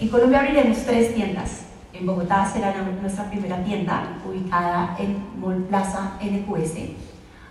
[0.00, 1.62] En Colombia abriremos tres tiendas.
[1.92, 6.74] En Bogotá será nuestra primera tienda, ubicada en Mall Plaza NQS.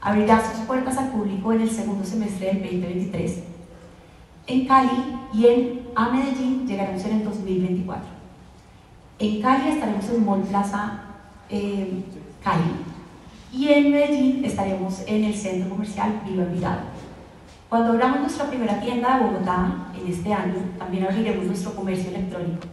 [0.00, 3.42] Abrirá sus puertas al público en el segundo semestre del 2023.
[4.46, 8.04] En Cali y en a Medellín llegaremos en el 2024.
[9.18, 11.00] En Cali estaremos en Mall Plaza
[11.50, 12.04] eh,
[12.44, 12.70] Cali
[13.52, 16.95] y en Medellín estaremos en el centro comercial Viva Envigado.
[17.68, 22.68] Cuando abramos nuestra primera tienda de Bogotá en este año, también abriremos nuestro comercio electrónico.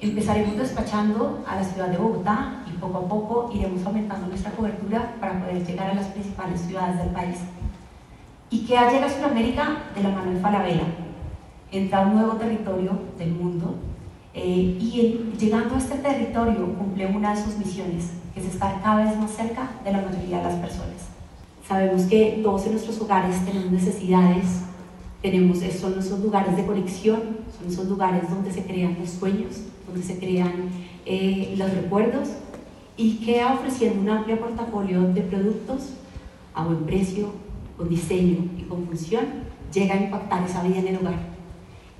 [0.00, 5.14] Empezaremos despachando a la ciudad de Bogotá y poco a poco iremos aumentando nuestra cobertura
[5.20, 7.36] para poder llegar a las principales ciudades del país.
[8.50, 9.76] ¿Y qué ha llegado a Sudamérica?
[9.94, 10.86] De la mano de Falabella.
[11.70, 13.76] Entra a un nuevo territorio del mundo
[14.34, 19.04] eh, y llegando a este territorio cumple una de sus misiones, que es estar cada
[19.04, 21.15] vez más cerca de la mayoría de las personas.
[21.66, 24.62] Sabemos que todos en nuestros hogares tenemos necesidades,
[25.20, 27.20] tenemos, son lugares de conexión,
[27.58, 30.70] son esos lugares donde se crean los sueños, donde se crean
[31.04, 32.28] eh, los recuerdos
[32.96, 35.94] y que ofreciendo un amplio portafolio de productos
[36.54, 37.32] a buen precio,
[37.76, 39.24] con diseño y con función,
[39.72, 41.18] llega a impactar esa vida en el hogar.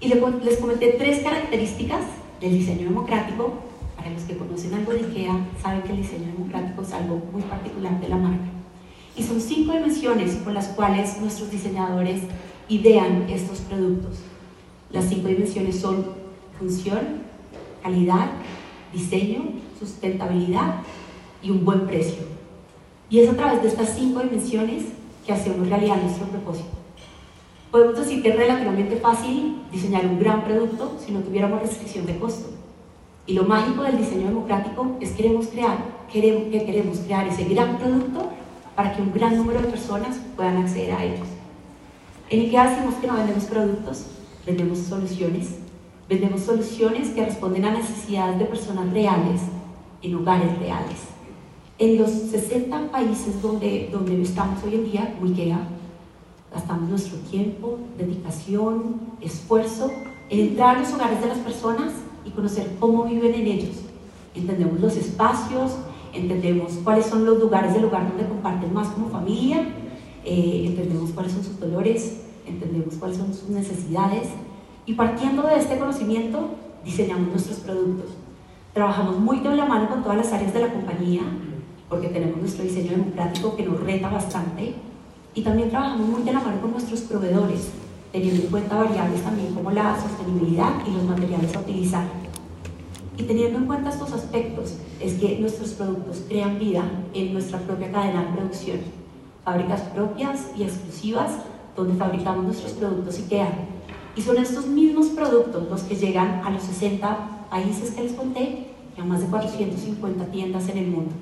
[0.00, 2.02] Y les comenté tres características
[2.40, 3.54] del diseño democrático.
[3.96, 7.42] Para los que conocen algo de IKEA, saben que el diseño democrático es algo muy
[7.42, 8.55] particular de la marca.
[9.16, 12.22] Y son cinco dimensiones con las cuales nuestros diseñadores
[12.68, 14.18] idean estos productos.
[14.90, 16.04] Las cinco dimensiones son
[16.58, 17.00] función,
[17.82, 18.30] calidad,
[18.92, 19.44] diseño,
[19.78, 20.76] sustentabilidad
[21.42, 22.24] y un buen precio.
[23.08, 24.84] Y es a través de estas cinco dimensiones
[25.24, 26.68] que hacemos realidad nuestro propósito.
[27.70, 32.18] Podemos decir que es relativamente fácil diseñar un gran producto si no tuviéramos restricción de
[32.18, 32.50] costo.
[33.26, 35.78] Y lo mágico del diseño democrático es que queremos crear,
[36.12, 38.30] queremos, que queremos crear ese gran producto
[38.76, 41.26] para que un gran número de personas puedan acceder a ellos.
[42.28, 44.06] En IKEA decimos que no vendemos productos,
[44.44, 45.56] vendemos soluciones.
[46.08, 49.40] Vendemos soluciones que responden a necesidades de personas reales
[50.02, 50.98] en hogares reales.
[51.78, 55.58] En los 60 países donde, donde estamos hoy en día, como IKEA,
[56.52, 59.90] gastamos nuestro tiempo, dedicación, esfuerzo
[60.30, 61.92] en entrar a los hogares de las personas
[62.24, 63.76] y conocer cómo viven en ellos.
[64.34, 65.72] Entendemos los espacios,
[66.16, 69.62] entendemos cuáles son los lugares del hogar donde comparten más como familia,
[70.24, 74.28] eh, entendemos cuáles son sus dolores, entendemos cuáles son sus necesidades
[74.86, 76.50] y partiendo de este conocimiento
[76.84, 78.10] diseñamos nuestros productos.
[78.72, 81.22] Trabajamos muy de la mano con todas las áreas de la compañía
[81.88, 84.74] porque tenemos nuestro diseño democrático que nos reta bastante
[85.34, 87.70] y también trabajamos muy de la mano con nuestros proveedores,
[88.10, 92.04] teniendo en cuenta variables también como la sostenibilidad y los materiales a utilizar.
[93.16, 96.84] Y teniendo en cuenta estos aspectos, es que nuestros productos crean vida
[97.14, 98.78] en nuestra propia cadena de producción.
[99.44, 101.32] Fábricas propias y exclusivas
[101.74, 103.52] donde fabricamos nuestros productos IKEA.
[104.16, 108.68] Y son estos mismos productos los que llegan a los 60 países que les conté
[108.96, 111.12] y a más de 450 tiendas en el mundo.